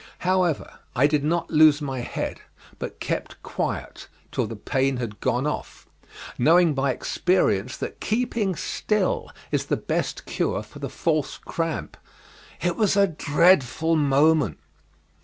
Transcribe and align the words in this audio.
However, 0.25 0.79
I 0.95 1.05
did 1.05 1.23
not 1.23 1.51
lose 1.51 1.79
my 1.79 1.99
head, 1.99 2.41
but 2.79 2.99
kept 2.99 3.43
quiet 3.43 4.07
till 4.31 4.47
the 4.47 4.55
pain 4.55 4.97
had 4.97 5.19
gone 5.19 5.45
off, 5.45 5.85
knowing 6.39 6.73
by 6.73 6.89
experience 6.89 7.77
that 7.77 7.99
keeping 7.99 8.55
still 8.55 9.29
is 9.51 9.67
the 9.67 9.77
best 9.77 10.25
cure 10.25 10.63
for 10.63 10.79
the 10.79 10.89
false 10.89 11.37
cramp. 11.37 11.97
It 12.61 12.77
was 12.77 12.97
a 12.97 13.05
dreadful 13.05 13.95
moment! 13.95 14.57